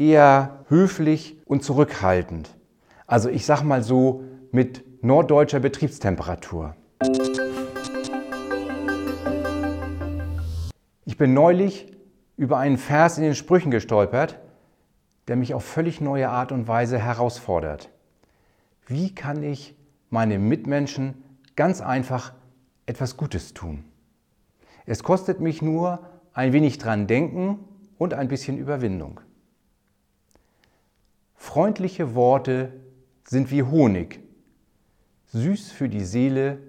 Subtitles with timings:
[0.00, 2.56] eher höflich und zurückhaltend.
[3.06, 6.74] Also ich sag mal so mit norddeutscher Betriebstemperatur.
[11.04, 11.94] Ich bin neulich
[12.38, 14.38] über einen Vers in den Sprüchen gestolpert,
[15.28, 17.90] der mich auf völlig neue Art und Weise herausfordert.
[18.86, 19.76] Wie kann ich
[20.08, 21.22] meinem Mitmenschen
[21.56, 22.32] ganz einfach
[22.86, 23.84] etwas Gutes tun?
[24.86, 26.00] Es kostet mich nur
[26.32, 27.58] ein wenig dran denken
[27.98, 29.20] und ein bisschen Überwindung.
[31.52, 32.72] Freundliche Worte
[33.24, 34.20] sind wie Honig,
[35.32, 36.60] süß für die Seele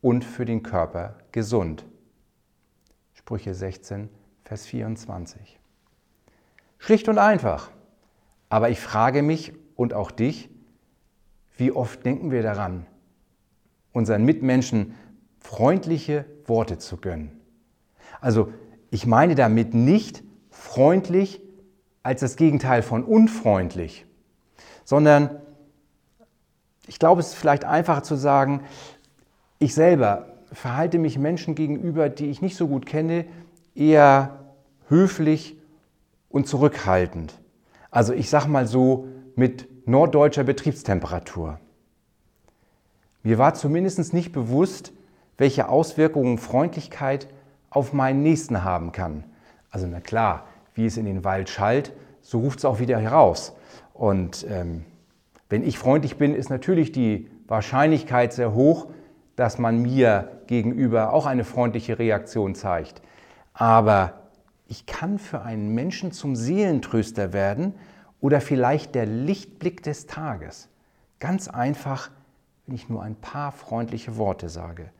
[0.00, 1.86] und für den Körper gesund.
[3.12, 4.08] Sprüche 16,
[4.42, 5.60] Vers 24.
[6.78, 7.70] Schlicht und einfach.
[8.48, 10.50] Aber ich frage mich und auch dich,
[11.56, 12.86] wie oft denken wir daran,
[13.92, 14.96] unseren Mitmenschen
[15.38, 17.30] freundliche Worte zu gönnen?
[18.20, 18.52] Also
[18.90, 21.43] ich meine damit nicht freundlich
[22.04, 24.06] als das Gegenteil von unfreundlich,
[24.84, 25.30] sondern
[26.86, 28.60] ich glaube, es ist vielleicht einfacher zu sagen,
[29.58, 33.24] ich selber verhalte mich Menschen gegenüber, die ich nicht so gut kenne,
[33.74, 34.38] eher
[34.88, 35.58] höflich
[36.28, 37.34] und zurückhaltend.
[37.90, 41.58] Also ich sage mal so mit norddeutscher Betriebstemperatur.
[43.22, 44.92] Mir war zumindest nicht bewusst,
[45.38, 47.28] welche Auswirkungen Freundlichkeit
[47.70, 49.24] auf meinen Nächsten haben kann.
[49.70, 53.54] Also na klar, wie es in den Wald schallt, so ruft es auch wieder heraus.
[53.92, 54.84] Und ähm,
[55.48, 58.88] wenn ich freundlich bin, ist natürlich die Wahrscheinlichkeit sehr hoch,
[59.36, 63.02] dass man mir gegenüber auch eine freundliche Reaktion zeigt.
[63.52, 64.14] Aber
[64.66, 67.74] ich kann für einen Menschen zum Seelentröster werden
[68.20, 70.68] oder vielleicht der Lichtblick des Tages.
[71.20, 72.10] Ganz einfach,
[72.66, 74.90] wenn ich nur ein paar freundliche Worte sage.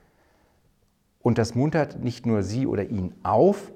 [1.21, 3.73] Und das muntert nicht nur sie oder ihn auf,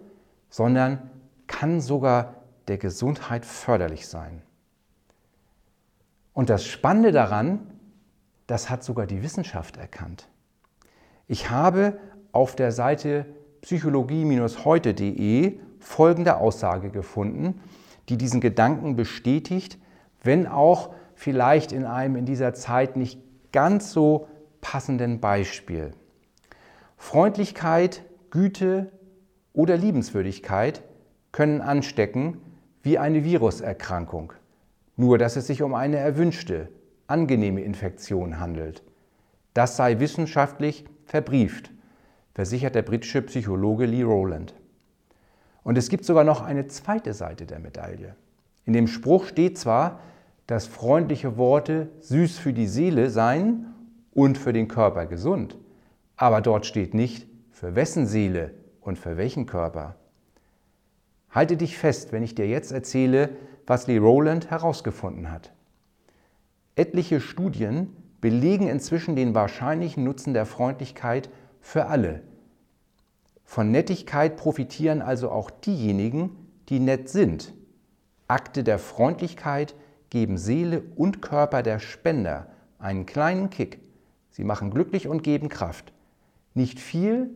[0.51, 1.11] sondern
[1.49, 2.37] kann sogar
[2.69, 4.43] der Gesundheit förderlich sein.
[6.33, 7.73] Und das Spannende daran,
[8.47, 10.29] das hat sogar die Wissenschaft erkannt.
[11.27, 11.99] Ich habe
[12.31, 13.27] auf der Seite
[13.63, 17.61] psychologie-heute.de folgende Aussage gefunden,
[18.09, 19.79] die diesen Gedanken bestätigt,
[20.23, 23.21] wenn auch vielleicht in einem in dieser Zeit nicht
[23.53, 24.29] ganz so
[24.61, 25.93] passenden Beispiel.
[26.97, 28.91] Freundlichkeit, Güte
[29.53, 30.83] oder Liebenswürdigkeit
[31.39, 32.41] können anstecken
[32.83, 34.33] wie eine Viruserkrankung,
[34.97, 36.69] nur dass es sich um eine erwünschte,
[37.07, 38.83] angenehme Infektion handelt.
[39.55, 41.71] Das sei wissenschaftlich verbrieft,
[42.35, 44.53] versichert der britische Psychologe Lee Rowland.
[45.63, 48.17] Und es gibt sogar noch eine zweite Seite der Medaille.
[48.65, 50.01] In dem Spruch steht zwar,
[50.49, 53.77] dass freundliche Worte süß für die Seele seien
[54.13, 55.57] und für den Körper gesund.
[56.17, 59.95] Aber dort steht nicht, für wessen Seele und für welchen Körper.
[61.31, 63.31] Halte dich fest, wenn ich dir jetzt erzähle,
[63.67, 65.53] was Lee Rowland herausgefunden hat.
[66.75, 71.29] Etliche Studien belegen inzwischen den wahrscheinlichen Nutzen der Freundlichkeit
[71.61, 72.23] für alle.
[73.45, 76.31] Von Nettigkeit profitieren also auch diejenigen,
[76.69, 77.55] die nett sind.
[78.27, 79.75] Akte der Freundlichkeit
[80.11, 82.47] geben Seele und Körper der Spender
[82.79, 83.81] einen kleinen Kick.
[84.31, 85.93] Sie machen glücklich und geben Kraft.
[86.55, 87.31] Nicht viel,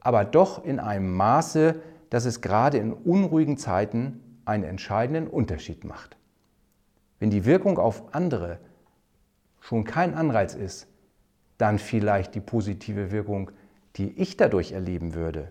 [0.00, 1.76] aber doch in einem Maße,
[2.14, 6.16] dass es gerade in unruhigen Zeiten einen entscheidenden Unterschied macht.
[7.18, 8.60] Wenn die Wirkung auf andere
[9.58, 10.86] schon kein Anreiz ist,
[11.58, 13.50] dann vielleicht die positive Wirkung,
[13.96, 15.50] die ich dadurch erleben würde.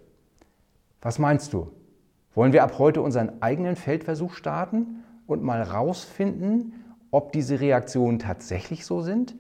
[1.02, 1.70] Was meinst du?
[2.34, 6.76] Wollen wir ab heute unseren eigenen Feldversuch starten und mal rausfinden,
[7.12, 9.36] ob diese Reaktionen tatsächlich so sind?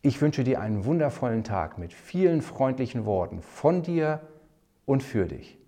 [0.00, 4.20] Ich wünsche dir einen wundervollen Tag mit vielen freundlichen Worten von dir
[4.86, 5.58] und für dich.